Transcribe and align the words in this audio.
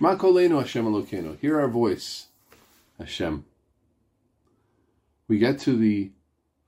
Shema 0.00 0.16
Kolenu 0.16 0.58
Hashem 0.58 0.86
Elokeinu. 0.86 1.38
Hear 1.40 1.60
our 1.60 1.68
voice, 1.68 2.28
Hashem. 2.98 3.44
We 5.28 5.36
get 5.36 5.58
to 5.58 5.76
the 5.76 6.12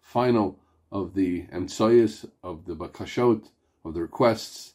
final 0.02 0.58
of 0.90 1.14
the 1.14 1.44
emtsoyas, 1.44 2.28
of 2.42 2.66
the 2.66 2.76
bakashot, 2.76 3.46
of 3.86 3.94
the 3.94 4.02
requests. 4.02 4.74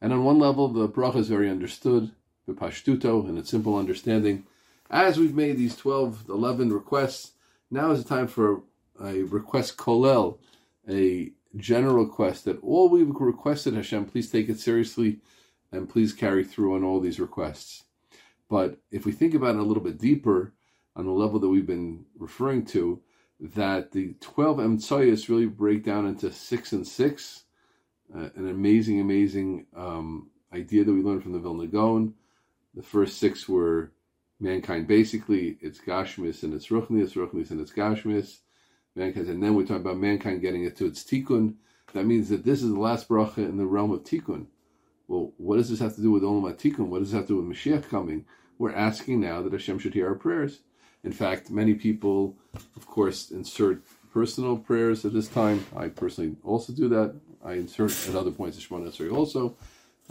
And 0.00 0.14
on 0.14 0.24
one 0.24 0.38
level, 0.38 0.68
the 0.68 0.88
bracha 0.88 1.16
is 1.16 1.28
very 1.28 1.50
understood, 1.50 2.10
the 2.46 2.54
pashtuto, 2.54 3.28
and 3.28 3.36
its 3.36 3.50
simple 3.50 3.76
understanding. 3.76 4.46
As 4.90 5.18
we've 5.18 5.34
made 5.34 5.58
these 5.58 5.76
12, 5.76 6.30
11 6.30 6.72
requests, 6.72 7.32
now 7.70 7.90
is 7.90 8.02
the 8.02 8.08
time 8.08 8.28
for 8.28 8.62
a 8.98 9.24
request 9.24 9.76
kolel, 9.76 10.38
a 10.88 11.32
general 11.54 12.06
request 12.06 12.46
that 12.46 12.62
all 12.62 12.88
we've 12.88 13.10
requested, 13.10 13.74
Hashem, 13.74 14.06
please 14.06 14.30
take 14.30 14.48
it 14.48 14.58
seriously 14.58 15.18
and 15.70 15.86
please 15.86 16.14
carry 16.14 16.44
through 16.44 16.76
on 16.76 16.82
all 16.82 16.98
these 16.98 17.20
requests. 17.20 17.84
But 18.50 18.78
if 18.90 19.06
we 19.06 19.12
think 19.12 19.34
about 19.34 19.54
it 19.54 19.60
a 19.60 19.62
little 19.62 19.82
bit 19.82 19.98
deeper, 19.98 20.52
on 20.96 21.06
the 21.06 21.12
level 21.12 21.38
that 21.38 21.48
we've 21.48 21.66
been 21.66 22.04
referring 22.18 22.66
to, 22.66 23.00
that 23.38 23.92
the 23.92 24.14
12 24.20 24.58
Emtsayas 24.58 25.28
really 25.28 25.46
break 25.46 25.84
down 25.84 26.04
into 26.06 26.30
six 26.32 26.72
and 26.72 26.86
six, 26.86 27.44
uh, 28.14 28.28
an 28.34 28.50
amazing, 28.50 29.00
amazing 29.00 29.66
um, 29.74 30.28
idea 30.52 30.84
that 30.84 30.92
we 30.92 31.00
learned 31.00 31.22
from 31.22 31.32
the 31.32 31.38
Vilna 31.38 31.68
Gaon. 31.68 32.12
The 32.74 32.82
first 32.82 33.18
six 33.18 33.48
were 33.48 33.92
mankind 34.40 34.88
basically, 34.88 35.56
it's 35.60 35.78
Gashmis 35.78 36.42
and 36.42 36.52
it's 36.52 36.66
Ruchnius, 36.66 37.14
Ruchnius 37.14 37.50
and 37.52 37.60
it's 37.60 37.72
Gashmis 37.72 38.38
mankind. 38.96 39.28
And 39.28 39.42
then 39.42 39.54
we 39.54 39.64
talk 39.64 39.80
about 39.80 39.96
mankind 39.96 40.40
getting 40.40 40.64
it 40.64 40.76
to 40.78 40.86
its 40.86 41.04
tikkun. 41.04 41.54
That 41.94 42.04
means 42.04 42.28
that 42.30 42.44
this 42.44 42.62
is 42.62 42.72
the 42.72 42.80
last 42.80 43.08
bracha 43.08 43.38
in 43.38 43.56
the 43.56 43.66
realm 43.66 43.92
of 43.92 44.02
tikkun. 44.02 44.46
Well, 45.10 45.32
what 45.38 45.56
does 45.56 45.68
this 45.68 45.80
have 45.80 45.96
to 45.96 46.02
do 46.02 46.12
with 46.12 46.22
Olam 46.22 46.54
Tikkun? 46.54 46.86
What 46.86 47.00
does 47.00 47.10
this 47.10 47.18
have 47.18 47.26
to 47.26 47.34
do 47.34 47.42
with 47.42 47.56
Mashiach 47.56 47.88
coming? 47.88 48.26
We're 48.60 48.74
asking 48.74 49.20
now 49.20 49.40
that 49.40 49.54
Hashem 49.54 49.78
should 49.78 49.94
hear 49.94 50.08
our 50.08 50.14
prayers. 50.14 50.58
In 51.02 51.12
fact, 51.12 51.48
many 51.48 51.72
people, 51.72 52.36
of 52.76 52.86
course, 52.86 53.30
insert 53.30 53.82
personal 54.12 54.58
prayers 54.58 55.02
at 55.06 55.14
this 55.14 55.28
time. 55.28 55.64
I 55.74 55.88
personally 55.88 56.36
also 56.44 56.74
do 56.74 56.86
that. 56.90 57.14
I 57.42 57.54
insert 57.54 57.92
at 58.06 58.14
other 58.14 58.30
points 58.30 58.58
of 58.58 58.62
Shemona 58.62 58.90
Esrei 58.90 59.16
also, 59.16 59.56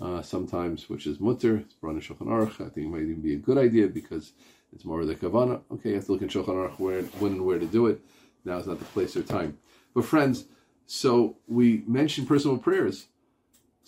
uh, 0.01 0.23
sometimes, 0.23 0.89
which 0.89 1.05
is 1.05 1.19
mutter. 1.19 1.57
It's 1.57 1.75
Shulchan 1.75 2.25
Aruch. 2.25 2.53
I 2.53 2.69
think 2.69 2.87
it 2.87 2.89
might 2.89 3.03
even 3.03 3.21
be 3.21 3.35
a 3.35 3.37
good 3.37 3.59
idea 3.59 3.85
because 3.85 4.31
it's 4.73 4.83
more 4.83 5.01
of 5.01 5.05
the 5.07 5.13
kavana. 5.13 5.61
Okay, 5.71 5.89
you 5.89 5.95
have 5.97 6.07
to 6.07 6.13
look 6.13 6.23
in 6.23 6.27
Shulchan 6.27 6.47
Aruch 6.47 6.79
where, 6.79 7.03
when 7.19 7.33
and 7.33 7.45
where 7.45 7.59
to 7.59 7.67
do 7.67 7.85
it. 7.85 8.01
Now 8.45 8.57
is 8.57 8.65
not 8.65 8.79
the 8.79 8.85
place 8.85 9.15
or 9.15 9.21
time. 9.21 9.59
But 9.93 10.05
friends, 10.05 10.45
so 10.87 11.37
we 11.47 11.83
mentioned 11.85 12.27
personal 12.27 12.57
prayers. 12.57 13.05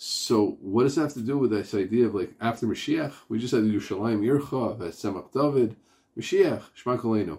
So 0.04 0.58
what 0.60 0.82
does 0.82 0.96
that 0.96 1.02
have 1.02 1.14
to 1.14 1.20
do 1.20 1.38
with 1.38 1.52
this 1.52 1.74
idea 1.74 2.06
of 2.06 2.14
like 2.16 2.32
after 2.40 2.66
Mashiach? 2.66 3.12
We 3.28 3.38
just 3.38 3.54
had 3.54 3.62
Yerushalayim 3.62 4.18
Yircha, 4.18 4.76
Vesemach 4.76 5.32
David, 5.32 5.76
Mashiach, 6.18 6.62
Shema. 6.74 7.36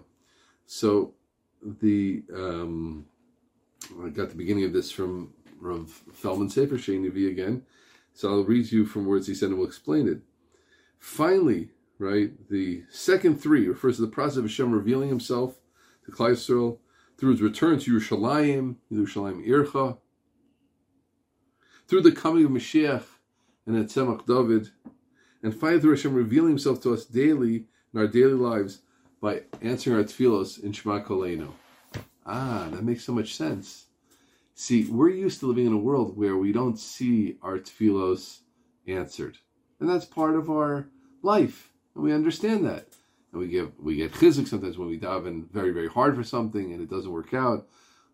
So 0.64 1.12
the 1.62 2.22
um, 2.34 3.04
I 4.02 4.08
got 4.08 4.30
the 4.30 4.34
beginning 4.34 4.64
of 4.64 4.72
this 4.72 4.90
from 4.90 5.34
Rav 5.60 5.90
Feldman 6.14 6.48
Sefer 6.48 6.76
Sheinivi 6.76 7.28
again. 7.30 7.66
So 8.14 8.30
I'll 8.30 8.44
read 8.44 8.72
you 8.72 8.86
from 8.86 9.04
words 9.04 9.26
he 9.26 9.34
said 9.34 9.50
and 9.50 9.58
we'll 9.58 9.68
explain 9.68 10.08
it. 10.08 10.22
Finally, 10.98 11.68
right, 11.98 12.30
the 12.48 12.84
second 12.88 13.42
three 13.42 13.68
refers 13.68 13.96
to 13.96 14.02
the 14.02 14.08
process 14.08 14.38
of 14.38 14.44
Hashem 14.44 14.72
revealing 14.72 15.10
himself 15.10 15.60
to 16.06 16.12
Yisrael 16.12 16.78
through 17.18 17.32
his 17.32 17.42
return 17.42 17.78
to 17.80 17.92
Yerushalayim, 17.92 18.76
Yerushalayim 18.90 19.46
Ircha, 19.46 19.98
through 21.86 22.02
the 22.02 22.12
coming 22.12 22.44
of 22.44 22.50
Mashiach 22.50 23.04
and 23.66 23.76
Etzemach 23.76 24.26
David, 24.26 24.70
and 25.42 25.54
finally 25.54 25.80
through 25.80 25.90
Hashem 25.90 26.14
revealing 26.14 26.50
himself 26.50 26.82
to 26.82 26.94
us 26.94 27.04
daily 27.04 27.66
in 27.92 28.00
our 28.00 28.06
daily 28.06 28.32
lives 28.32 28.80
by 29.20 29.42
answering 29.62 29.96
our 29.96 30.04
tefillos 30.04 30.62
in 30.62 30.72
Shema 30.72 31.00
Kolenu. 31.00 31.52
Ah, 32.26 32.68
that 32.70 32.84
makes 32.84 33.04
so 33.04 33.12
much 33.12 33.34
sense. 33.34 33.86
See, 34.54 34.84
we're 34.84 35.10
used 35.10 35.40
to 35.40 35.46
living 35.46 35.66
in 35.66 35.72
a 35.72 35.78
world 35.78 36.16
where 36.16 36.36
we 36.36 36.52
don't 36.52 36.78
see 36.78 37.36
our 37.42 37.58
tefillos 37.58 38.40
answered. 38.86 39.38
And 39.80 39.88
that's 39.88 40.04
part 40.04 40.36
of 40.36 40.50
our 40.50 40.88
life. 41.22 41.70
And 41.94 42.04
we 42.04 42.12
understand 42.12 42.64
that 42.64 42.86
and 43.34 43.42
we 43.42 43.48
give 43.48 43.72
we 43.78 43.96
get 43.96 44.12
chizuk 44.12 44.46
sometimes 44.46 44.78
when 44.78 44.88
we 44.88 44.98
daven 44.98 45.50
very 45.50 45.72
very 45.72 45.88
hard 45.88 46.14
for 46.14 46.22
something 46.22 46.72
and 46.72 46.80
it 46.80 46.88
doesn't 46.88 47.12
work 47.12 47.34
out. 47.34 47.66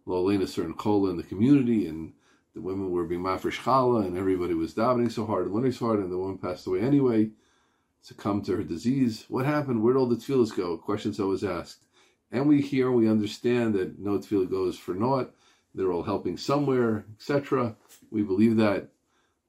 Lolena 0.06 0.47
certain 0.47 0.75
kola 0.75 1.10
in 1.10 1.19
the 1.19 1.22
community 1.22 1.86
and 1.86 2.14
the 2.54 2.60
women 2.60 2.90
were 2.90 3.04
being 3.04 3.22
mafresh 3.22 4.06
and 4.06 4.18
everybody 4.18 4.54
was 4.54 4.74
davening 4.74 5.10
so 5.10 5.24
hard 5.24 5.46
and 5.46 5.54
learning 5.54 5.72
so 5.72 5.86
hard 5.86 6.00
and 6.00 6.10
the 6.10 6.18
woman 6.18 6.38
passed 6.38 6.66
away 6.66 6.80
anyway, 6.80 7.30
succumbed 8.00 8.44
to 8.46 8.56
her 8.56 8.62
disease. 8.62 9.24
What 9.28 9.46
happened? 9.46 9.82
Where'd 9.82 9.96
all 9.96 10.06
the 10.06 10.16
tefillahs 10.16 10.56
go? 10.56 10.76
Questions 10.76 11.20
always 11.20 11.44
asked. 11.44 11.84
And 12.32 12.48
we 12.48 12.60
hear 12.60 12.90
we 12.90 13.08
understand 13.08 13.74
that 13.74 13.98
no 13.98 14.18
tefillah 14.18 14.50
goes 14.50 14.78
for 14.78 14.94
naught. 14.94 15.34
They're 15.74 15.92
all 15.92 16.02
helping 16.02 16.36
somewhere, 16.36 17.04
etc. 17.14 17.76
We 18.10 18.22
believe 18.22 18.56
that, 18.56 18.88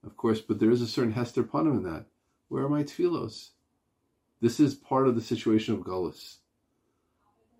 of 0.05 0.15
course, 0.17 0.41
but 0.41 0.59
there 0.59 0.71
is 0.71 0.81
a 0.81 0.87
certain 0.87 1.13
hester 1.13 1.43
panim 1.43 1.77
in 1.77 1.83
that. 1.83 2.05
Where 2.49 2.63
are 2.63 2.69
my 2.69 2.83
tefillos? 2.83 3.49
This 4.41 4.59
is 4.59 4.75
part 4.75 5.07
of 5.07 5.15
the 5.15 5.21
situation 5.21 5.73
of 5.73 5.81
Gullus. 5.81 6.37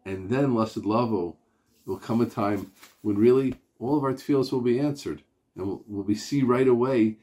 And 0.06 0.30
then, 0.30 0.54
Lasad 0.54 0.86
Lavo, 0.86 1.38
will 1.86 1.98
come 1.98 2.22
a 2.22 2.26
time 2.26 2.72
when 3.02 3.18
really 3.18 3.56
all 3.80 3.98
of 3.98 4.04
our 4.04 4.14
tefillos 4.14 4.52
will 4.52 4.62
be 4.62 4.80
answered. 4.80 5.24
And 5.56 5.68
we'll, 5.68 5.84
we'll 5.88 6.16
see 6.16 6.44
right 6.44 6.68
away 6.68 7.18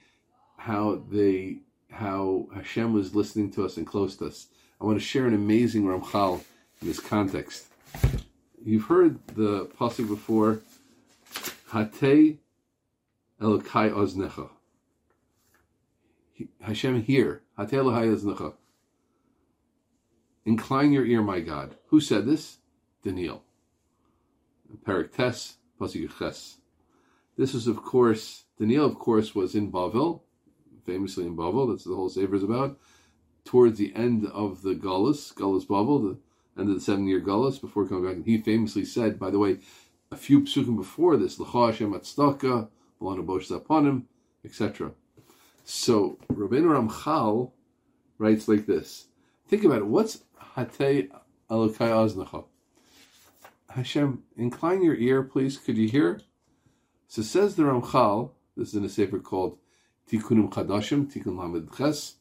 how 0.57 1.03
they 1.11 1.59
how 1.91 2.49
Hashem 2.55 2.93
was 2.93 3.15
listening 3.15 3.51
to 3.53 3.65
us 3.65 3.77
and 3.77 3.87
close 3.87 4.17
to 4.17 4.27
us. 4.27 4.49
I 4.81 4.85
want 4.85 4.99
to 4.99 5.05
share 5.05 5.27
an 5.27 5.35
amazing 5.35 5.85
Ramchal 5.85 6.45
in 6.81 6.87
this 6.87 7.01
context. 7.01 7.67
You've 8.63 8.85
heard 8.85 9.19
the 9.29 9.67
pasuk 9.67 10.09
before, 10.09 10.61
Hatei 11.71 12.39
Elokai 13.41 13.91
Oznecha. 13.91 14.51
Hashem 16.61 17.03
here, 17.03 17.43
Hatei 17.59 17.73
Elokai 17.73 18.15
Oznecha. 18.15 18.55
Incline 20.45 20.93
your 20.93 21.05
ear, 21.05 21.23
my 21.23 21.41
God. 21.41 21.77
Who 21.89 22.01
said 22.01 22.27
this? 22.27 22.59
Daniel. 23.05 23.43
Perik 24.85 25.13
Tes, 25.13 25.57
Ches. 26.19 26.59
This 27.39 27.55
is, 27.55 27.69
of 27.69 27.83
course, 27.83 28.45
Daniel, 28.59 28.85
of 28.85 28.99
course, 28.99 29.33
was 29.33 29.55
in 29.55 29.71
Bavel, 29.71 30.23
famously 30.85 31.25
in 31.25 31.37
Bavel. 31.37 31.71
That's 31.71 31.85
the 31.85 31.95
whole 31.95 32.09
Sefer 32.09 32.35
is 32.35 32.43
about. 32.43 32.79
Towards 33.45 33.79
the 33.79 33.95
end 33.95 34.27
of 34.27 34.63
the 34.63 34.75
Gullus, 34.75 35.33
Gullus 35.33 35.65
Bavel, 35.65 36.03
the 36.03 36.61
end 36.61 36.69
of 36.69 36.75
the 36.75 36.81
seven 36.81 37.07
year 37.07 37.21
Gullus, 37.21 37.61
before 37.61 37.87
coming 37.87 38.05
back. 38.05 38.17
And 38.17 38.27
he 38.27 38.39
famously 38.39 38.85
said, 38.85 39.21
by 39.21 39.31
the 39.31 39.39
way, 39.39 39.59
a 40.11 40.17
few 40.17 40.41
psukim 40.41 40.77
before 40.77 41.17
this, 41.17 41.39
L'cha 41.39 41.67
Hashem 41.67 41.93
Bolana 41.93 43.25
Bosh 43.25 43.49
Zapanim, 43.49 44.03
etc. 44.45 44.91
So 45.65 46.19
Rabbeinu 46.33 46.91
Ramchal 46.91 47.53
writes 48.19 48.49
like 48.49 48.67
this. 48.67 49.07
Think 49.47 49.63
about 49.63 49.79
it. 49.79 49.87
What's 49.87 50.25
Hatei 50.57 51.09
Elokai 51.49 51.91
Oznacha. 51.91 52.45
Hashem, 53.71 54.25
incline 54.37 54.83
your 54.83 54.97
ear, 54.97 55.23
please. 55.23 55.57
Could 55.57 55.77
you 55.77 55.89
hear? 55.89 56.21
So 57.09 57.23
says 57.23 57.57
the 57.57 57.63
Ramchal. 57.63 58.31
This 58.55 58.69
is 58.69 58.75
in 58.75 58.85
a 58.85 58.89
sefer 58.89 59.19
called 59.19 59.57
Tikkunim 60.11 60.51
Chadashim, 60.51 61.11
Tikkun 61.11 61.39
Lamed 61.39 61.71
Ches. 61.75 62.17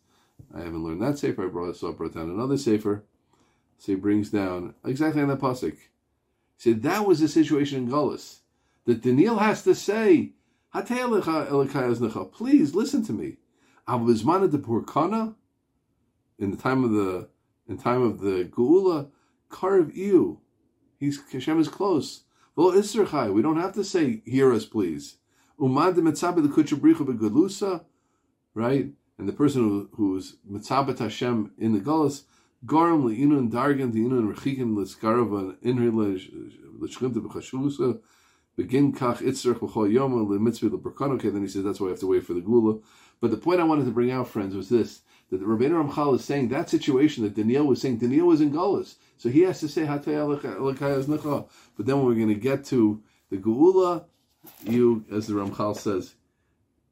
I 0.56 0.60
haven't 0.60 0.82
learned 0.82 1.02
that 1.02 1.20
sefer. 1.20 1.46
I 1.46 1.50
brought, 1.50 1.76
so 1.76 1.90
I 1.90 1.92
brought 1.92 2.14
down 2.14 2.30
another 2.30 2.58
sefer. 2.58 3.04
So 3.80 3.92
he 3.92 3.96
brings 3.96 4.30
down 4.30 4.76
exactly 4.86 5.22
on 5.22 5.28
that 5.28 5.40
pasuk. 5.40 5.74
He 5.74 5.80
said 6.58 6.84
that 6.84 7.06
was 7.06 7.20
the 7.20 7.28
situation 7.28 7.80
in 7.80 7.90
Gullus 7.90 8.40
that 8.86 9.02
Daniel 9.04 9.40
has 9.40 9.64
to 9.64 9.76
say, 9.76 10.32
Please 10.74 10.94
listen 12.74 13.04
to 13.04 13.14
me. 13.14 13.38
Purkana, 13.88 15.36
in 16.40 16.52
the 16.52 16.58
time 16.58 16.84
of 16.86 16.92
the 16.92 17.28
in 17.68 17.78
time 17.78 18.02
of 18.02 18.20
the 18.20 18.46
Geula, 18.46 19.10
karov 19.50 19.94
hu. 19.94 20.40
He's 20.98 21.20
Hashem 21.32 21.60
is 21.60 21.68
close. 21.68 22.24
Well, 22.58 22.72
Isserchai, 22.72 23.32
we 23.32 23.44
don't 23.44 23.62
have 23.62 23.74
to 23.74 23.84
say, 23.84 24.24
hear 24.26 24.52
us, 24.52 24.66
please. 24.66 25.18
Umad 25.60 25.94
mitzabe 25.94 26.42
the 26.42 26.50
kuchabricha 26.50 27.06
begalusa, 27.06 27.84
right? 28.56 28.88
And 29.20 29.30
the 29.30 29.34
person 29.34 29.62
who, 29.62 29.90
who's 29.94 30.38
mitzabet 30.52 30.98
Hashem 30.98 31.52
in 31.60 31.74
the 31.74 31.80
Gullus, 31.80 32.24
garam 32.66 33.04
le'inun 33.04 33.52
dargan 33.52 33.94
de'inun 33.94 34.34
rechikin 34.34 34.76
l'skarava 34.76 35.56
inri 35.64 35.92
l'shchimta 36.82 37.18
b'chashusa, 37.18 38.00
begin 38.56 38.92
kach 38.92 39.18
itzrach 39.18 39.60
b'chol 39.60 39.94
yoma 39.94 40.28
l'mitzvah 40.28 40.74
l'berkano. 40.74 41.14
Okay, 41.14 41.30
then 41.30 41.44
he 41.44 41.48
says 41.48 41.64
that's 41.64 41.80
why 41.80 41.90
I 41.90 41.92
have 41.92 42.00
to 42.00 42.08
wait 42.08 42.24
for 42.24 42.34
the 42.34 42.42
Geula. 42.42 42.82
But 43.22 43.30
the 43.30 43.38
point 43.38 43.60
I 43.60 43.66
wanted 43.66 43.86
to 43.86 43.92
bring 43.92 44.10
out, 44.10 44.30
friends, 44.30 44.56
was 44.56 44.70
this 44.70 45.02
that 45.30 45.40
the 45.40 45.46
Rabbeinu 45.46 45.90
Ramchal 45.90 46.16
is 46.16 46.24
saying 46.24 46.50
that 46.50 46.70
situation 46.70 47.24
that 47.24 47.36
Daniel 47.36 47.66
was 47.66 47.82
saying, 47.82 47.98
Daniel 47.98 48.28
was 48.28 48.42
in 48.42 48.52
Gullus. 48.52 48.96
So 49.18 49.30
he 49.30 49.42
has 49.42 49.60
to 49.60 49.68
say, 49.68 49.86
But 49.86 50.06
then 51.86 52.04
we're 52.04 52.16
going 52.16 52.28
to 52.30 52.36
get 52.36 52.66
to 52.66 53.02
the 53.30 53.38
Geula, 53.38 54.06
you, 54.64 55.06
as 55.12 55.28
the 55.28 55.34
Ramchal 55.34 55.78
says, 55.78 56.16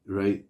right, 0.06 0.44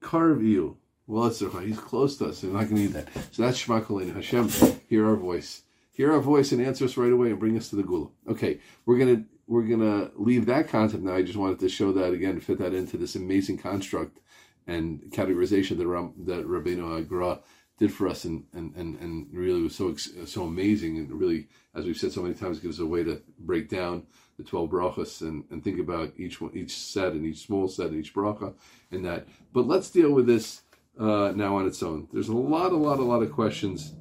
karov 0.00 0.40
hu. 0.40 0.76
Well, 1.06 1.28
he's 1.28 1.78
close 1.78 2.16
to 2.18 2.26
us. 2.26 2.42
We're 2.42 2.52
not 2.52 2.68
going 2.68 2.76
to 2.76 2.82
need 2.82 2.92
that. 2.92 3.08
So 3.32 3.42
that's 3.42 3.58
Shema 3.58 3.80
Kolenu. 3.80 4.14
Hashem, 4.14 4.48
hear 4.88 5.06
our 5.06 5.16
voice. 5.16 5.62
Hear 5.92 6.12
our 6.12 6.20
voice 6.20 6.52
and 6.52 6.62
answer 6.62 6.84
us 6.84 6.96
right 6.96 7.12
away 7.12 7.30
and 7.30 7.38
bring 7.38 7.56
us 7.56 7.68
to 7.70 7.76
the 7.76 7.82
Geula. 7.82 8.10
Okay, 8.28 8.60
we're 8.86 8.96
gonna 8.98 9.24
we're 9.46 9.64
gonna 9.64 10.10
leave 10.14 10.46
that 10.46 10.68
concept 10.68 11.02
now. 11.02 11.14
I 11.14 11.22
just 11.22 11.36
wanted 11.36 11.58
to 11.60 11.68
show 11.68 11.92
that 11.92 12.14
again, 12.14 12.40
fit 12.40 12.58
that 12.58 12.72
into 12.72 12.96
this 12.96 13.14
amazing 13.14 13.58
construct 13.58 14.18
and 14.66 15.00
categorization 15.10 15.76
that 15.78 15.86
Ram, 15.86 16.12
that 16.24 16.46
Rabbeinu 16.46 17.06
HaGra 17.06 17.40
did 17.78 17.92
for 17.92 18.06
us, 18.06 18.24
and, 18.24 18.44
and, 18.52 18.74
and, 18.76 18.98
and 19.00 19.26
really 19.32 19.62
was 19.62 19.74
so 19.74 19.96
so 19.96 20.44
amazing, 20.44 20.98
and 20.98 21.10
really, 21.10 21.48
as 21.74 21.84
we've 21.84 21.96
said 21.96 22.12
so 22.12 22.22
many 22.22 22.34
times, 22.34 22.60
gives 22.60 22.78
a 22.78 22.86
way 22.86 23.02
to 23.02 23.20
break 23.38 23.68
down 23.68 24.06
the 24.36 24.44
twelve 24.44 24.70
brachas 24.70 25.20
and, 25.22 25.44
and 25.50 25.64
think 25.64 25.80
about 25.80 26.12
each 26.16 26.40
one, 26.40 26.52
each 26.54 26.76
set 26.76 27.12
and 27.12 27.26
each 27.26 27.46
small 27.46 27.68
set 27.68 27.88
and 27.88 27.98
each 27.98 28.14
bracha 28.14 28.54
and 28.90 29.04
that. 29.04 29.26
But 29.52 29.66
let's 29.66 29.90
deal 29.90 30.12
with 30.12 30.26
this 30.26 30.62
uh, 30.98 31.32
now 31.34 31.56
on 31.56 31.66
its 31.66 31.82
own. 31.82 32.08
There's 32.12 32.28
a 32.28 32.36
lot, 32.36 32.72
a 32.72 32.76
lot, 32.76 32.98
a 32.98 33.02
lot 33.02 33.22
of 33.22 33.32
questions 33.32 33.94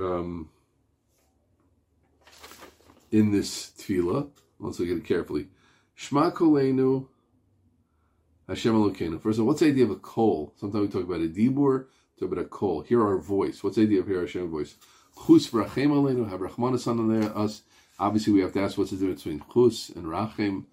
um, 0.00 0.48
in 3.10 3.32
this 3.32 3.72
tefillah. 3.78 4.28
Let's 4.60 4.80
look 4.80 4.88
at 4.88 4.96
it 4.96 5.04
carefully. 5.04 5.48
Shema 5.94 6.30
Kolenu 6.30 7.08
Hashem 8.48 8.74
Elokeinu. 8.74 9.20
First 9.20 9.38
of 9.38 9.42
all, 9.42 9.48
what's 9.48 9.60
the 9.60 9.66
idea 9.66 9.84
of 9.84 9.90
a 9.90 9.96
kol? 9.96 10.54
Sometimes 10.56 10.86
we 10.86 10.88
talk 10.88 11.08
about 11.08 11.20
a 11.20 11.28
dibur, 11.28 11.86
talk 12.18 12.32
about 12.32 12.44
a 12.44 12.48
kol. 12.48 12.80
Hear 12.80 13.02
our 13.06 13.18
voice. 13.18 13.62
What's 13.62 13.76
the 13.76 13.82
idea 13.82 14.00
of 14.00 14.06
hear 14.06 14.20
Hashem 14.20 14.50
voice? 14.50 14.76
Chus 15.26 15.48
v'rachem 15.48 15.90
aleinu, 15.90 16.28
have 16.30 16.40
rachmanis 16.40 16.86
on 16.86 17.22
us. 17.22 17.62
Obviously, 17.98 18.32
we 18.32 18.40
have 18.40 18.52
to 18.54 18.60
ask 18.60 18.78
what's 18.78 18.90
the 18.90 18.96
difference 18.96 19.24
between 19.24 19.42
chus 19.52 19.90
and 19.90 20.06
rachem, 20.06 20.64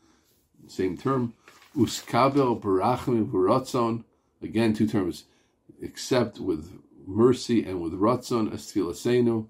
same 0.68 0.98
term. 0.98 1.34
Uskabel 1.76 2.62
barachim 2.62 3.30
v'ratzon. 3.30 4.06
Again, 4.42 4.74
two 4.74 4.88
terms. 4.88 5.26
Except 5.82 6.40
with 6.40 6.80
mercy 7.06 7.64
and 7.66 7.82
with 7.82 7.94
ratzon 7.94 8.54
as 8.54 9.46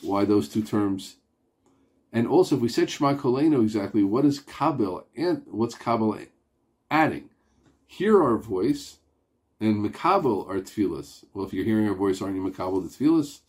Why 0.00 0.24
those 0.24 0.48
two 0.48 0.62
terms? 0.62 1.16
And 2.12 2.26
also, 2.26 2.56
if 2.56 2.62
we 2.62 2.68
said 2.68 2.90
Shema 2.90 3.14
Kolenu 3.14 3.62
exactly, 3.62 4.04
what 4.04 4.24
is 4.24 4.40
kabel 4.40 5.06
and 5.16 5.42
what's 5.46 5.74
kabel 5.74 6.18
adding? 6.90 7.30
Hear 7.92 8.22
our 8.22 8.38
voice 8.38 8.96
and 9.60 9.84
makabel 9.84 10.48
our 10.48 10.60
tefillas. 10.60 11.24
Well, 11.34 11.44
if 11.44 11.52
you're 11.52 11.64
hearing 11.64 11.88
our 11.88 11.94
voice, 11.94 12.22
aren't 12.22 12.36
you 12.36 12.42
makabel 12.42 12.82
the 12.82 12.88
tefillas? 12.88 13.40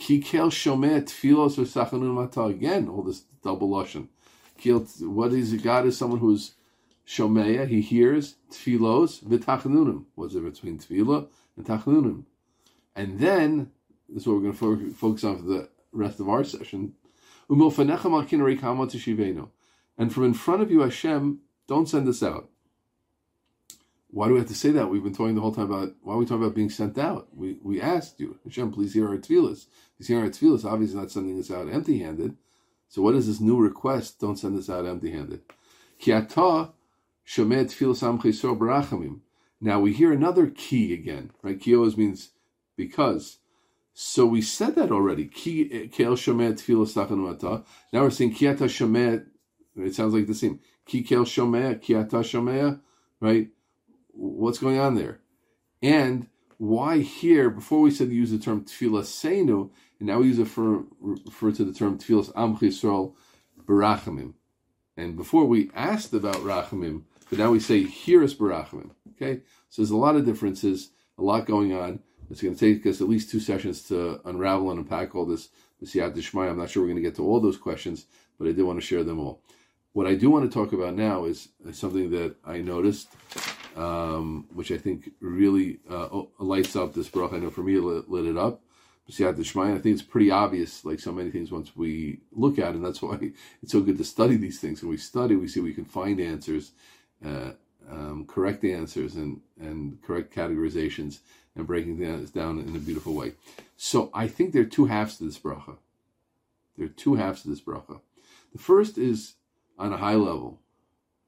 Kikel 0.00 0.50
shomeh 0.50 1.02
tefillos 1.04 1.56
v'sachanun 1.56 2.12
mata. 2.12 2.42
Again, 2.42 2.88
all 2.88 3.02
this 3.02 3.22
double 3.42 3.68
lashon. 3.68 4.08
What 5.00 5.32
is 5.32 5.54
God 5.54 5.86
is 5.86 5.96
someone 5.96 6.18
who's 6.18 6.54
shomeya, 7.06 7.68
he 7.68 7.80
hears 7.80 8.34
tefillos 8.50 9.22
v'tachanunim. 9.22 10.06
What's 10.16 10.34
difference 10.34 10.58
between 10.58 10.78
tefillah 10.80 11.28
and 11.56 11.66
tachanunim? 11.66 12.24
And 12.96 13.20
then, 13.20 13.70
this 14.08 14.22
is 14.22 14.26
what 14.26 14.36
we're 14.36 14.52
going 14.52 14.54
to 14.54 14.92
focus 14.92 15.22
on 15.22 15.36
for 15.38 15.44
the 15.44 15.68
rest 15.92 16.18
of 16.18 16.28
our 16.28 16.42
session. 16.42 16.94
And 17.48 17.72
from 20.12 20.24
in 20.24 20.34
front 20.34 20.62
of 20.62 20.70
you, 20.70 20.80
Hashem 20.80 21.40
don't 21.66 21.88
send 21.88 22.08
us 22.08 22.22
out. 22.22 22.48
Why 24.10 24.28
do 24.28 24.34
we 24.34 24.38
have 24.38 24.48
to 24.48 24.54
say 24.54 24.70
that? 24.70 24.88
We've 24.88 25.02
been 25.02 25.14
talking 25.14 25.34
the 25.34 25.40
whole 25.40 25.54
time 25.54 25.70
about 25.70 25.94
why 26.02 26.14
are 26.14 26.16
we 26.16 26.24
talking 26.24 26.42
about 26.42 26.54
being 26.54 26.70
sent 26.70 26.96
out? 26.96 27.28
We 27.34 27.58
we 27.62 27.80
asked 27.80 28.20
you, 28.20 28.38
Hashem, 28.44 28.72
please 28.72 28.94
hear 28.94 29.08
our 29.08 29.16
tefillas. 29.16 29.66
He's 29.98 30.08
hearing 30.08 30.24
our 30.24 30.30
tefillas, 30.30 30.64
obviously 30.64 30.98
not 30.98 31.10
sending 31.10 31.38
us 31.38 31.50
out 31.50 31.68
empty-handed. 31.72 32.36
So 32.88 33.02
what 33.02 33.14
is 33.14 33.26
this 33.26 33.40
new 33.40 33.58
request? 33.58 34.20
Don't 34.20 34.38
send 34.38 34.56
us 34.58 34.70
out 34.70 34.86
empty-handed. 34.86 35.42
Now 39.60 39.80
we 39.80 39.92
hear 39.92 40.12
another 40.12 40.46
key 40.48 40.94
again, 40.94 41.30
right? 41.42 41.60
Ki 41.60 41.74
always 41.76 41.96
means 41.96 42.30
because. 42.76 43.38
So 43.98 44.26
we 44.26 44.42
said 44.42 44.76
that 44.76 44.92
already. 44.92 45.26
Ki 45.26 45.68
eh, 45.72 45.86
tefillas 45.88 47.64
Now 47.92 48.02
we're 48.02 48.10
saying 48.10 48.34
kiata 48.34 48.68
shomet. 48.68 49.26
It 49.76 49.94
sounds 49.94 50.14
like 50.14 50.26
the 50.26 50.34
same. 50.34 50.60
Kikel 50.88 51.24
Shomea, 51.24 51.80
Kiata 51.80 52.22
Shomea, 52.22 52.80
right? 53.20 53.48
What's 54.12 54.58
going 54.58 54.78
on 54.78 54.94
there? 54.94 55.20
And 55.82 56.28
why 56.58 57.00
here, 57.00 57.50
before 57.50 57.80
we 57.80 57.90
said 57.90 58.08
use 58.08 58.30
the 58.30 58.38
term 58.38 58.64
Tefillah 58.64 59.02
Seinu, 59.02 59.70
and 59.98 60.08
now 60.08 60.20
we 60.20 60.28
use 60.28 60.38
it 60.38 60.48
for 60.48 60.84
refer 61.00 61.52
to 61.52 61.64
the 61.64 61.72
term 61.72 61.98
Tefillah 61.98 62.32
Am 62.36 62.56
Chisrael 62.56 63.14
Barachamim. 63.64 64.34
And 64.96 65.16
before 65.16 65.44
we 65.44 65.70
asked 65.74 66.14
about 66.14 66.36
Rachamim, 66.36 67.02
but 67.28 67.38
now 67.38 67.50
we 67.50 67.60
say 67.60 67.82
here 67.82 68.22
is 68.22 68.34
Barachamim. 68.34 68.90
Okay? 69.12 69.42
So 69.68 69.82
there's 69.82 69.90
a 69.90 69.96
lot 69.96 70.16
of 70.16 70.24
differences, 70.24 70.90
a 71.18 71.22
lot 71.22 71.46
going 71.46 71.74
on. 71.74 72.00
It's 72.30 72.40
going 72.42 72.54
to 72.56 72.74
take 72.74 72.86
us 72.86 73.00
at 73.00 73.08
least 73.08 73.30
two 73.30 73.40
sessions 73.40 73.82
to 73.88 74.20
unravel 74.24 74.70
and 74.70 74.80
unpack 74.80 75.14
all 75.14 75.26
this. 75.26 75.48
I'm 75.80 76.56
not 76.56 76.70
sure 76.70 76.82
we're 76.82 76.88
going 76.88 76.96
to 76.96 77.02
get 77.02 77.16
to 77.16 77.24
all 77.24 77.40
those 77.40 77.58
questions, 77.58 78.06
but 78.38 78.48
I 78.48 78.52
did 78.52 78.62
want 78.62 78.80
to 78.80 78.86
share 78.86 79.04
them 79.04 79.20
all. 79.20 79.42
What 79.96 80.06
I 80.06 80.14
do 80.14 80.28
want 80.28 80.44
to 80.44 80.54
talk 80.54 80.74
about 80.74 80.94
now 80.94 81.24
is, 81.24 81.48
something 81.72 82.10
that 82.10 82.36
I 82.44 82.58
noticed, 82.58 83.08
um, 83.76 84.46
which 84.52 84.70
I 84.70 84.76
think 84.76 85.12
really 85.20 85.78
uh, 85.88 86.24
lights 86.38 86.76
up 86.76 86.92
this 86.92 87.08
bracha. 87.08 87.36
I 87.36 87.38
know 87.38 87.48
for 87.48 87.62
me, 87.62 87.76
it 87.76 87.82
lit, 87.82 88.10
lit 88.10 88.26
it 88.26 88.36
up. 88.36 88.60
The 89.06 89.12
Shmaya, 89.12 89.74
I 89.74 89.78
think 89.78 89.94
it's 89.94 90.02
pretty 90.02 90.30
obvious, 90.30 90.84
like 90.84 91.00
so 91.00 91.12
many 91.12 91.30
things, 91.30 91.50
once 91.50 91.74
we 91.74 92.20
look 92.30 92.58
at 92.58 92.72
it. 92.72 92.74
And 92.74 92.84
that's 92.84 93.00
why 93.02 93.32
it's 93.62 93.72
so 93.72 93.80
good 93.80 93.96
to 93.96 94.04
study 94.04 94.36
these 94.36 94.60
things. 94.60 94.82
When 94.82 94.90
we 94.90 94.98
study, 94.98 95.34
we 95.34 95.48
see 95.48 95.60
we 95.60 95.72
can 95.72 95.86
find 95.86 96.20
answers, 96.20 96.72
uh, 97.24 97.52
um, 97.90 98.26
correct 98.28 98.64
answers, 98.64 99.14
and, 99.14 99.40
and 99.58 99.96
correct 100.02 100.34
categorizations, 100.36 101.20
and 101.54 101.66
breaking 101.66 101.96
things 101.96 102.30
down 102.30 102.58
in 102.58 102.76
a 102.76 102.80
beautiful 102.80 103.14
way. 103.14 103.32
So 103.78 104.10
I 104.12 104.28
think 104.28 104.52
there 104.52 104.60
are 104.60 104.66
two 104.66 104.84
halves 104.84 105.16
to 105.16 105.24
this 105.24 105.38
bracha. 105.38 105.78
There 106.76 106.84
are 106.84 106.90
two 106.90 107.14
halves 107.14 107.44
to 107.44 107.48
this 107.48 107.62
bracha. 107.62 108.00
The 108.52 108.58
first 108.58 108.98
is 108.98 109.36
on 109.78 109.92
a 109.92 109.96
high 109.96 110.14
level, 110.14 110.60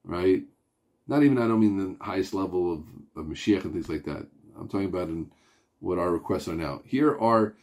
right? 0.03 0.43
Not 1.07 1.23
even, 1.23 1.37
I 1.37 1.47
don't 1.47 1.59
mean 1.59 1.77
the 1.77 2.03
highest 2.03 2.33
level 2.33 2.71
of, 2.71 2.79
of 3.15 3.25
Mashiach 3.25 3.63
and 3.63 3.73
things 3.73 3.89
like 3.89 4.05
that. 4.05 4.27
I'm 4.59 4.67
talking 4.67 4.87
about 4.87 5.09
in 5.09 5.31
what 5.79 5.97
our 5.97 6.11
requests 6.11 6.47
are 6.47 6.55
now. 6.55 6.81
Here 6.85 7.17
are 7.17 7.55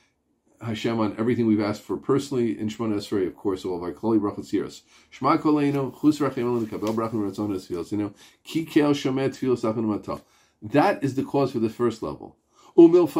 Hashem 0.60 0.98
on 0.98 1.14
everything 1.18 1.46
we've 1.46 1.60
asked 1.60 1.82
for 1.82 1.96
personally 1.96 2.58
in 2.58 2.68
Shemona 2.68 2.96
Esrei, 2.96 3.26
of 3.26 3.36
course, 3.36 3.64
all 3.64 3.76
of 3.76 3.82
our 3.82 3.92
Koli 3.92 4.18
Brachot 4.18 4.40
Siras. 4.40 4.82
Shema 5.10 5.36
Koleinu, 5.36 5.92
Chus 6.00 6.18
Rachem 6.18 6.44
Elenu, 6.44 6.68
Kabel 6.68 6.94
Brachim 6.94 7.28
Ratzon 7.28 7.54
Esfios, 7.54 7.92
you 7.92 7.98
know, 7.98 8.14
Kikel 8.46 8.92
Shomet 8.92 9.30
Tfilos 9.30 9.60
Sachan 9.60 9.84
Matah. 9.84 10.22
That 10.62 11.04
is 11.04 11.14
the 11.14 11.22
cause 11.22 11.52
for 11.52 11.58
the 11.58 11.68
first 11.68 12.02
level. 12.02 12.36
That's 12.76 13.14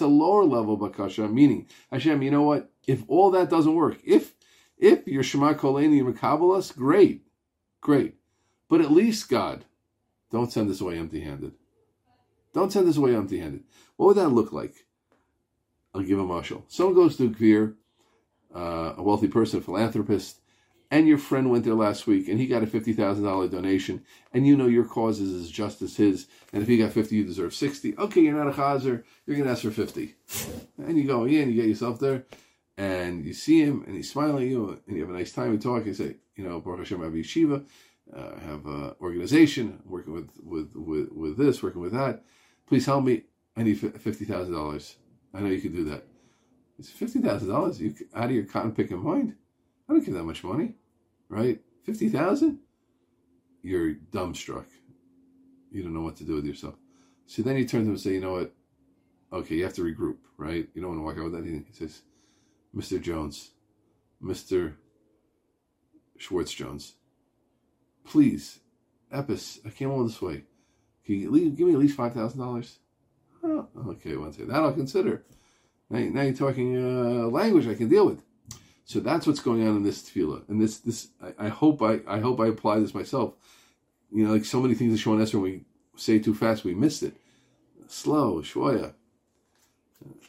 a 0.00 0.06
lower 0.06 0.44
level 0.44 0.78
bakasha, 0.78 1.32
meaning 1.32 1.66
Hashem. 1.90 2.22
You 2.22 2.30
know 2.30 2.42
what? 2.42 2.70
If 2.86 3.02
all 3.08 3.30
that 3.30 3.48
doesn't 3.48 3.74
work, 3.74 3.98
if 4.04 4.34
if 4.82 5.06
you're 5.06 5.22
Shema 5.22 5.54
Koleni 5.54 6.02
Makabalas, 6.02 6.76
great, 6.76 7.22
great. 7.80 8.16
But 8.68 8.80
at 8.80 8.90
least, 8.90 9.28
God, 9.30 9.64
don't 10.32 10.50
send 10.50 10.68
us 10.70 10.80
away 10.80 10.98
empty 10.98 11.20
handed. 11.20 11.52
Don't 12.52 12.72
send 12.72 12.88
us 12.88 12.96
away 12.96 13.14
empty 13.14 13.38
handed. 13.38 13.62
What 13.96 14.06
would 14.06 14.16
that 14.16 14.30
look 14.30 14.52
like? 14.52 14.74
I'll 15.94 16.02
give 16.02 16.18
a 16.18 16.24
marshal. 16.24 16.64
Someone 16.66 16.96
goes 16.96 17.16
to 17.18 17.30
Kvir, 17.30 17.74
uh, 18.54 18.94
a 18.96 19.02
wealthy 19.02 19.28
person, 19.28 19.60
a 19.60 19.62
philanthropist, 19.62 20.40
and 20.90 21.06
your 21.06 21.18
friend 21.18 21.50
went 21.50 21.64
there 21.64 21.74
last 21.74 22.06
week 22.08 22.28
and 22.28 22.40
he 22.40 22.46
got 22.46 22.64
a 22.64 22.66
$50,000 22.66 23.50
donation, 23.50 24.02
and 24.32 24.46
you 24.46 24.56
know 24.56 24.66
your 24.66 24.84
cause 24.84 25.20
is 25.20 25.32
as 25.32 25.50
just 25.50 25.80
as 25.80 25.96
his, 25.96 26.26
and 26.52 26.60
if 26.60 26.68
he 26.68 26.76
got 26.76 26.92
50, 26.92 27.14
you 27.14 27.24
deserve 27.24 27.54
60. 27.54 27.96
Okay, 27.98 28.22
you're 28.22 28.34
not 28.34 28.52
a 28.52 28.56
chazer, 28.56 29.04
you're 29.26 29.36
going 29.36 29.44
to 29.44 29.52
ask 29.52 29.62
for 29.62 29.70
50. 29.70 30.14
And 30.78 30.98
you 30.98 31.04
go 31.04 31.24
in, 31.24 31.50
you 31.50 31.54
get 31.54 31.66
yourself 31.66 32.00
there, 32.00 32.24
and 32.76 33.24
you 33.24 33.32
see 33.32 33.60
him 33.62 33.84
and 33.86 33.94
he's 33.94 34.10
smiling 34.10 34.44
at 34.44 34.48
you 34.48 34.80
and 34.86 34.96
you 34.96 35.02
have 35.02 35.14
a 35.14 35.18
nice 35.18 35.32
time, 35.32 35.52
you 35.52 35.58
talk, 35.58 35.84
and 35.84 35.96
say, 35.96 36.16
you 36.36 36.48
know, 36.48 36.60
Baruch 36.60 36.80
Hashem, 36.80 37.00
I 37.00 37.04
have 37.04 37.12
yeshiva, 37.12 37.64
uh, 38.14 38.38
have 38.40 38.66
an 38.66 38.94
organization, 39.00 39.80
working 39.84 40.12
with, 40.12 40.30
with, 40.42 40.72
with, 40.74 41.08
with 41.12 41.36
this, 41.36 41.62
working 41.62 41.82
with 41.82 41.92
that. 41.92 42.24
Please 42.66 42.86
help 42.86 43.04
me. 43.04 43.22
I 43.56 43.62
need 43.62 43.78
$50,000. 43.78 44.94
I 45.34 45.40
know 45.40 45.48
you 45.48 45.60
can 45.60 45.72
do 45.72 45.84
that. 45.84 46.04
It's 46.78 46.90
$50,000 46.90 47.78
you 47.78 47.94
out 48.14 48.24
of 48.24 48.30
your 48.30 48.44
cotton 48.44 48.72
picking 48.72 49.02
mind. 49.02 49.34
I 49.88 49.92
don't 49.92 50.04
give 50.04 50.14
that 50.14 50.24
much 50.24 50.42
money, 50.42 50.74
right? 51.28 51.60
50000 51.84 52.58
You're 53.62 53.94
dumbstruck. 54.10 54.66
You 55.70 55.82
don't 55.82 55.94
know 55.94 56.02
what 56.02 56.16
to 56.16 56.24
do 56.24 56.36
with 56.36 56.44
yourself. 56.44 56.74
So 57.26 57.42
then 57.42 57.56
you 57.56 57.66
turn 57.66 57.82
to 57.82 57.86
him 57.86 57.92
and 57.92 58.00
say, 58.00 58.12
you 58.12 58.20
know 58.20 58.32
what? 58.32 58.54
Okay, 59.32 59.56
you 59.56 59.64
have 59.64 59.74
to 59.74 59.82
regroup, 59.82 60.16
right? 60.36 60.68
You 60.74 60.82
don't 60.82 60.90
want 60.90 61.00
to 61.00 61.04
walk 61.04 61.18
out 61.18 61.32
with 61.32 61.44
that. 61.44 61.50
He 61.50 61.72
says, 61.72 62.02
Mr. 62.74 63.00
Jones, 63.00 63.50
Mr. 64.22 64.74
Schwartz 66.18 66.52
Jones, 66.52 66.94
please, 68.04 68.60
Epis, 69.12 69.58
I 69.66 69.70
came 69.70 69.90
all 69.90 70.04
this 70.04 70.22
way. 70.22 70.44
Can 71.04 71.16
you 71.16 71.50
give 71.50 71.66
me 71.66 71.74
at 71.74 71.78
least 71.78 71.96
five 71.96 72.14
thousand 72.14 72.40
dollars? 72.40 72.78
Oh, 73.44 73.66
okay, 73.88 74.16
one 74.16 74.32
second. 74.32 74.48
That 74.48 74.62
I'll 74.62 74.72
consider. 74.72 75.24
Now, 75.90 75.98
now 75.98 76.22
you're 76.22 76.32
talking 76.32 76.76
uh, 76.76 77.26
language 77.26 77.66
I 77.66 77.74
can 77.74 77.88
deal 77.88 78.06
with. 78.06 78.22
So 78.84 79.00
that's 79.00 79.26
what's 79.26 79.40
going 79.40 79.66
on 79.66 79.76
in 79.76 79.82
this 79.82 80.02
tefillah. 80.02 80.48
And 80.48 80.60
this, 80.60 80.78
this, 80.78 81.08
I, 81.22 81.46
I 81.46 81.48
hope 81.48 81.82
I, 81.82 82.00
I 82.06 82.20
hope 82.20 82.40
I 82.40 82.46
apply 82.46 82.78
this 82.78 82.94
myself. 82.94 83.34
you 84.12 84.24
know, 84.24 84.32
like 84.32 84.44
so 84.44 84.60
many 84.60 84.74
things 84.74 84.92
in 84.92 84.98
Shemon 84.98 85.22
Esrei, 85.22 85.34
when 85.34 85.42
we 85.42 85.64
say 85.96 86.18
too 86.18 86.34
fast, 86.34 86.64
we 86.64 86.74
missed 86.74 87.02
it. 87.02 87.16
Slow, 87.86 88.42
shvoya. 88.42 88.94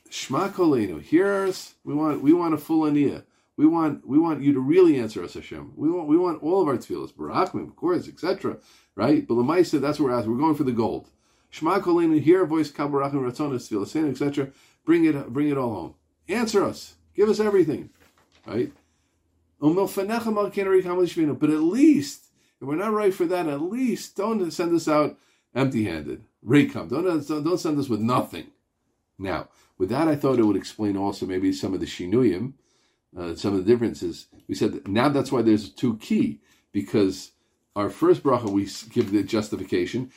Shma 0.09 0.51
kolenu. 0.51 1.01
Hear 1.01 1.45
us. 1.45 1.75
We 1.83 1.93
want 1.93 2.21
we 2.21 2.33
want 2.33 2.53
a 2.53 2.57
full 2.57 2.81
aniyah. 2.89 3.23
We 3.55 3.65
want 3.65 4.07
we 4.07 4.17
want 4.17 4.41
you 4.41 4.53
to 4.53 4.59
really 4.59 4.99
answer 4.99 5.23
us, 5.23 5.33
Hashem. 5.33 5.73
We 5.75 5.89
want 5.89 6.07
we 6.07 6.17
want 6.17 6.41
all 6.43 6.61
of 6.61 6.67
our 6.67 6.77
tefillas, 6.77 7.13
barachim, 7.13 7.67
of 7.67 7.75
course, 7.75 8.07
etc. 8.07 8.57
Right? 8.95 9.27
But 9.27 9.35
the 9.35 9.41
Lamaisa, 9.41 9.81
that's 9.81 9.99
what 9.99 10.09
we're 10.09 10.15
asking. 10.15 10.31
We're 10.33 10.39
going 10.39 10.55
for 10.55 10.63
the 10.63 10.71
gold. 10.71 11.09
Shema 11.49 11.79
kolenu. 11.79 12.21
Hear 12.21 12.41
our 12.41 12.45
voice, 12.45 12.71
kal 12.71 12.89
barachim, 12.89 13.15
ratzonis, 13.15 13.69
tefillas, 13.69 14.09
etc. 14.09 14.49
Bring 14.85 15.05
it 15.05 15.31
bring 15.31 15.49
it 15.49 15.57
all 15.57 15.73
home. 15.73 15.95
Answer 16.27 16.63
us. 16.63 16.95
Give 17.15 17.29
us 17.29 17.39
everything. 17.39 17.89
Right? 18.45 18.71
But 19.63 19.69
at 19.69 21.61
least, 21.61 22.25
if 22.59 22.67
we're 22.67 22.75
not 22.75 22.91
right 22.91 23.13
for 23.13 23.25
that, 23.25 23.47
at 23.47 23.61
least 23.61 24.17
don't 24.17 24.51
send 24.51 24.75
us 24.75 24.87
out 24.89 25.17
empty-handed. 25.55 26.25
Rekam. 26.45 26.89
Don't, 26.89 27.45
don't 27.45 27.57
send 27.57 27.79
us 27.79 27.87
with 27.87 28.01
nothing. 28.01 28.47
Now, 29.17 29.49
with 29.77 29.89
that, 29.89 30.07
I 30.07 30.15
thought 30.15 30.39
it 30.39 30.43
would 30.43 30.55
explain 30.55 30.97
also 30.97 31.25
maybe 31.25 31.53
some 31.53 31.73
of 31.73 31.79
the 31.79 31.85
shinuyim, 31.85 32.53
uh, 33.17 33.35
some 33.35 33.53
of 33.53 33.65
the 33.65 33.71
differences. 33.71 34.27
We 34.47 34.55
said 34.55 34.73
that 34.73 34.87
now 34.87 35.09
that's 35.09 35.31
why 35.31 35.41
there's 35.41 35.69
two 35.69 35.97
key 35.97 36.39
because 36.71 37.31
our 37.75 37.89
first 37.89 38.23
bracha 38.23 38.49
we 38.49 38.67
give 38.91 39.11
the 39.11 39.23
justification. 39.23 40.11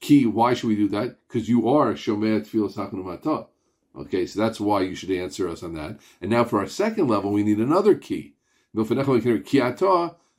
Key. 0.00 0.26
Why 0.26 0.54
should 0.54 0.68
we 0.68 0.76
do 0.76 0.88
that? 0.88 1.16
Because 1.28 1.48
you 1.48 1.68
are 1.68 1.94
shomer 1.94 2.40
tefillas 2.40 3.46
Okay, 3.96 4.26
so 4.26 4.40
that's 4.40 4.58
why 4.58 4.82
you 4.82 4.96
should 4.96 5.12
answer 5.12 5.48
us 5.48 5.62
on 5.62 5.74
that. 5.74 6.00
And 6.20 6.30
now 6.30 6.42
for 6.44 6.58
our 6.58 6.66
second 6.66 7.06
level, 7.06 7.30
we 7.30 7.44
need 7.44 7.58
another 7.58 7.94
key. 7.94 8.34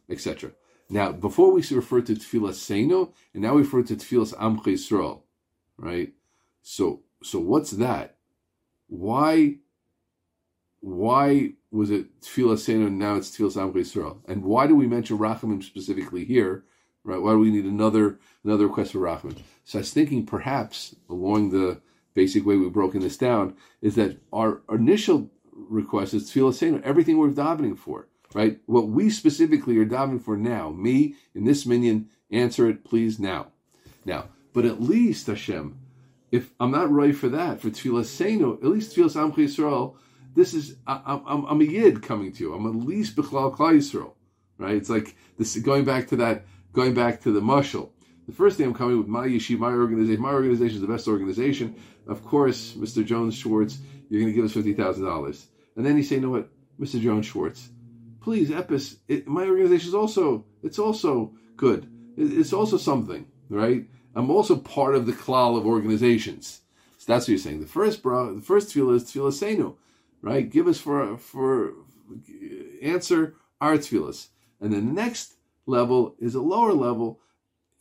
etc. 0.09 0.51
Now, 0.89 1.11
before 1.13 1.51
we 1.51 1.61
refer 1.71 2.01
to 2.01 2.13
Tfilas 2.13 2.55
Seino, 2.55 3.13
and 3.33 3.41
now 3.41 3.53
we 3.55 3.61
refer 3.61 3.81
to 3.83 3.95
Tfilas 3.95 4.35
Amch 4.35 4.63
Yisrael, 4.65 5.21
right? 5.77 6.13
So, 6.61 7.01
so 7.23 7.39
what's 7.39 7.71
that? 7.71 8.17
Why, 8.87 9.55
why 10.79 11.53
was 11.71 11.91
it 11.91 12.21
Tfilas 12.21 12.59
Seino 12.59 12.87
and 12.87 12.99
now 12.99 13.15
it's 13.15 13.35
Tfilas 13.35 13.55
Amch 13.55 13.73
Yisrael? 13.73 14.19
And 14.27 14.43
why 14.43 14.67
do 14.67 14.75
we 14.75 14.87
mention 14.87 15.17
Rachamim 15.17 15.63
specifically 15.63 16.25
here? 16.25 16.63
Right? 17.03 17.21
Why 17.21 17.31
do 17.31 17.39
we 17.39 17.51
need 17.51 17.65
another 17.65 18.19
another 18.43 18.67
request 18.67 18.93
for 18.93 18.99
Rachamim? 18.99 19.37
So 19.63 19.79
I 19.79 19.81
was 19.81 19.91
thinking 19.91 20.25
perhaps 20.25 20.95
along 21.09 21.51
the 21.51 21.81
basic 22.13 22.45
way 22.45 22.55
we've 22.55 22.71
broken 22.71 23.01
this 23.01 23.17
down 23.17 23.55
is 23.81 23.95
that 23.95 24.17
our 24.31 24.61
initial 24.71 25.29
request 25.51 26.13
is 26.13 26.31
Tfilas 26.31 26.55
Seino, 26.55 26.81
everything 26.83 27.17
we're 27.17 27.29
davening 27.29 27.77
for 27.77 28.07
right? 28.35 28.59
What 28.65 28.89
we 28.89 29.09
specifically 29.09 29.77
are 29.77 29.85
diving 29.85 30.19
for 30.19 30.35
now, 30.37 30.69
me 30.69 31.15
in 31.33 31.45
this 31.45 31.65
minyan, 31.65 32.09
answer 32.29 32.69
it 32.69 32.83
please 32.83 33.17
now. 33.17 33.47
Now, 34.03 34.25
but 34.55 34.63
at 34.63 34.81
least 34.81 35.27
Hashem, 35.27 35.77
if 36.31 36.51
I'm 36.61 36.71
not 36.71 36.89
right 36.89 37.15
for 37.15 37.27
that, 37.27 37.59
for 37.59 37.69
Tfilas 37.69 38.05
Seinu, 38.05 38.57
at 38.63 38.69
least 38.69 38.95
Tfilas 38.95 39.15
Amch 39.15 39.35
Yisrael, 39.35 39.97
this 40.33 40.53
is, 40.53 40.77
I, 40.87 41.01
am 41.27 41.45
I'm 41.45 41.61
a 41.61 41.65
Yid 41.65 42.01
coming 42.01 42.31
to 42.31 42.43
you. 42.43 42.53
I'm 42.53 42.65
at 42.65 42.87
least 42.87 43.17
Bechlal 43.17 43.53
Klal 43.53 43.75
Yisrael, 43.75 44.13
right? 44.57 44.75
It's 44.75 44.89
like 44.89 45.15
this, 45.37 45.57
going 45.57 45.83
back 45.83 46.07
to 46.07 46.15
that, 46.15 46.45
going 46.71 46.93
back 46.93 47.21
to 47.21 47.33
the 47.33 47.41
mushal. 47.41 47.89
The 48.27 48.33
first 48.33 48.57
thing 48.57 48.65
I'm 48.65 48.73
coming 48.73 48.97
with 48.97 49.07
my 49.07 49.27
yeshiva, 49.27 49.59
my 49.59 49.71
organization. 49.71 50.21
My 50.21 50.31
organization 50.31 50.75
is 50.75 50.81
the 50.81 50.87
best 50.87 51.07
organization. 51.07 51.75
Of 52.07 52.23
course, 52.23 52.73
Mr. 52.73 53.05
Jones 53.05 53.35
Schwartz, 53.35 53.77
you're 54.09 54.21
going 54.21 54.31
to 54.31 54.35
give 54.35 54.45
us 54.45 54.53
fifty 54.53 54.73
thousand 54.73 55.05
dollars, 55.05 55.45
and 55.75 55.85
then 55.85 55.97
you 55.97 56.03
say, 56.03 56.15
you 56.15 56.21
know 56.21 56.31
what, 56.31 56.49
Mr. 56.79 56.99
Jones 56.99 57.27
Schwartz, 57.27 57.69
please, 58.21 58.49
Epis, 58.49 58.97
it, 59.07 59.27
my 59.27 59.45
organization 59.45 59.89
is 59.89 59.93
also, 59.93 60.45
it's 60.63 60.79
also 60.79 61.33
good. 61.55 61.87
It, 62.17 62.33
it's 62.39 62.53
also 62.53 62.77
something, 62.77 63.27
right? 63.49 63.85
I'm 64.15 64.31
also 64.31 64.55
part 64.55 64.95
of 64.95 65.05
the 65.05 65.11
klal 65.11 65.57
of 65.57 65.65
organizations. 65.65 66.61
So 66.97 67.11
that's 67.11 67.25
what 67.25 67.29
you're 67.29 67.37
saying. 67.37 67.59
The 67.59 67.67
first 67.67 68.01
bra, 68.01 68.31
the 68.31 68.41
first 68.41 68.69
tefillah 68.69 68.95
is 68.95 69.03
tefillah 69.03 69.57
senu, 69.57 69.75
right? 70.21 70.49
Give 70.49 70.67
us 70.67 70.79
for, 70.79 71.17
for, 71.17 71.73
answer 72.81 73.35
our 73.59 73.77
tefillahs. 73.77 74.27
And 74.61 74.71
then 74.71 74.87
the 74.87 74.93
next 74.93 75.35
level 75.65 76.15
is 76.19 76.33
a 76.33 76.41
lower 76.41 76.73
level. 76.73 77.19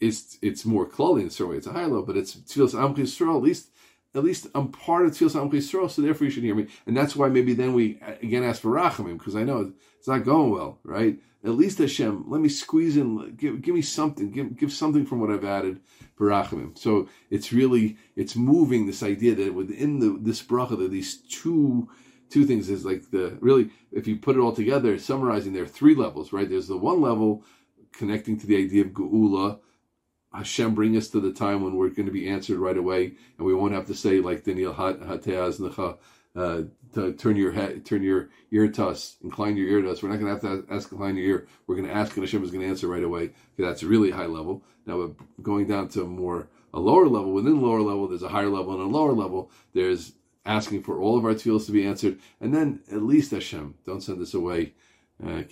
It's, 0.01 0.39
it's 0.43 0.65
more 0.65 0.87
klali 0.87 1.21
in 1.21 1.29
a 1.29 1.31
certain 1.31 1.53
way. 1.53 1.57
It's 1.59 1.67
a 1.67 1.73
higher 1.73 1.85
level, 1.85 2.03
but 2.03 2.17
it's 2.17 2.35
tefillah 2.35 2.83
Am 2.83 2.95
Yisrael, 2.95 3.37
at 3.37 3.43
least 3.43 3.71
at 4.15 4.25
least 4.25 4.47
I'm 4.55 4.69
part 4.69 5.07
of 5.07 5.13
Tfilas 5.13 5.41
Am 5.41 5.51
Yisrael, 5.51 5.91
so 5.91 6.03
therefore 6.03 6.27
you 6.27 6.31
should 6.31 6.45
hear 6.45 6.55
me. 6.55 6.69
And 6.87 6.97
that's 6.97 7.17
why 7.17 7.29
maybe 7.29 7.55
then 7.55 7.73
we 7.73 7.99
again 8.23 8.45
ask 8.45 8.63
for 8.63 8.71
Rachamim, 8.71 9.19
because 9.19 9.37
I 9.37 9.45
know 9.45 9.73
it's 9.99 10.09
not 10.09 10.25
going 10.25 10.51
well, 10.51 10.79
right? 10.85 11.19
At 11.45 11.51
least 11.51 11.79
Hashem, 11.79 12.25
let 12.29 12.41
me 12.41 12.49
squeeze 12.49 12.97
in, 12.97 13.35
give, 13.37 13.61
give 13.61 13.75
me 13.75 13.83
something, 13.83 14.31
give, 14.31 14.57
give 14.57 14.73
something 14.73 15.05
from 15.05 15.21
what 15.21 15.31
I've 15.31 15.45
added 15.45 15.81
for 16.17 16.29
Rachamim. 16.29 16.79
So 16.79 17.09
it's 17.29 17.53
really, 17.53 17.99
it's 18.17 18.35
moving 18.35 18.87
this 18.87 19.03
idea 19.03 19.35
that 19.35 19.53
within 19.53 19.99
the 19.99 20.19
this 20.21 20.43
bracha, 20.43 20.79
that 20.79 20.91
these 20.91 21.19
two, 21.19 21.89
two 22.31 22.47
things 22.47 22.71
is 22.71 22.87
like 22.87 23.11
the, 23.11 23.37
really, 23.41 23.71
if 23.93 24.07
you 24.07 24.17
put 24.17 24.37
it 24.37 24.41
all 24.41 24.53
together, 24.53 24.99
summarizing 24.99 25.53
there 25.53 25.65
are 25.65 25.67
three 25.67 25.95
levels, 25.95 26.33
right? 26.33 26.49
There's 26.49 26.69
the 26.69 26.79
one 26.79 27.03
level 27.03 27.45
connecting 27.93 28.39
to 28.39 28.47
the 28.47 28.57
idea 28.57 28.83
of 28.83 28.89
Geula, 28.89 29.59
Hashem 30.35 30.75
bring 30.75 30.97
us 30.97 31.09
to 31.09 31.21
the 31.21 31.33
time 31.33 31.63
when 31.63 31.77
we're 31.77 31.91
going 31.91 32.07
to 32.07 32.13
be 32.13 32.29
answered 32.29 32.59
right 32.59 32.77
away, 32.77 33.13
and 33.39 33.47
we 33.47 33.55
won't 33.55 33.73
have 33.73 33.87
to 33.87 33.95
say 33.95 34.21
like 34.21 34.45
Daniel 34.45 34.75
Hateaz 34.75 35.99
uh, 36.37 36.63
to 36.95 37.13
turn 37.13 37.37
your 37.37 37.53
head, 37.53 37.85
turn 37.85 38.03
your 38.03 38.31
ear 38.51 38.69
to 38.69 38.87
us, 38.89 39.17
incline 39.23 39.57
your 39.57 39.69
ear 39.69 39.83
to 39.83 39.91
us. 39.91 40.03
We're 40.03 40.09
not 40.09 40.19
going 40.19 40.37
to 40.37 40.49
have 40.49 40.67
to 40.67 40.75
ask 40.75 40.91
incline 40.91 41.17
your 41.17 41.27
ear. 41.27 41.47
We're 41.67 41.77
going 41.77 41.89
to 41.89 41.95
ask, 41.95 42.17
and 42.17 42.25
Hashem 42.25 42.43
is 42.43 42.51
going 42.51 42.63
to 42.63 42.69
answer 42.69 42.89
right 42.89 43.05
away. 43.05 43.23
Okay, 43.23 43.35
that's 43.59 43.83
really 43.83 44.11
high 44.11 44.27
level. 44.27 44.65
Now, 44.87 45.15
going 45.43 45.67
down 45.67 45.89
to 45.91 46.05
more 46.05 46.49
a 46.73 46.81
lower 46.81 47.07
level. 47.07 47.33
Within 47.33 47.63
lower 47.63 47.81
level, 47.81 48.09
there's 48.09 48.25
a 48.25 48.29
higher 48.29 48.49
level, 48.51 48.73
and 48.73 48.83
a 48.83 48.87
lower 48.87 49.13
level, 49.13 49.51
there's 49.73 50.13
asking 50.45 50.83
for 50.83 51.01
all 51.01 51.17
of 51.17 51.25
our 51.25 51.33
tefillas 51.35 51.67
to 51.67 51.73
be 51.73 51.87
answered, 51.87 52.19
and 52.41 52.53
then 52.53 52.81
at 52.93 53.03
least 53.03 53.31
Hashem, 53.31 53.77
don't 53.87 54.03
send 54.03 54.21
us 54.21 54.35
away. 54.35 54.75
Uh, 55.25 55.43